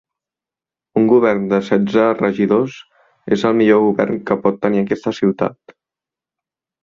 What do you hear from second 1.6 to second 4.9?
setze regidors és el millor govern que pot tenir